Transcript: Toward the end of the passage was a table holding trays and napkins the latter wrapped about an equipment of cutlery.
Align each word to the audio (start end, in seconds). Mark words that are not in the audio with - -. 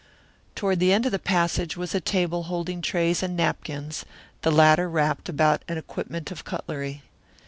Toward 0.55 0.79
the 0.79 0.91
end 0.91 1.05
of 1.05 1.11
the 1.11 1.19
passage 1.19 1.77
was 1.77 1.93
a 1.93 2.01
table 2.01 2.45
holding 2.49 2.81
trays 2.81 3.21
and 3.21 3.37
napkins 3.37 4.03
the 4.41 4.51
latter 4.51 4.89
wrapped 4.89 5.29
about 5.29 5.61
an 5.67 5.77
equipment 5.77 6.31
of 6.31 6.43
cutlery. 6.43 7.03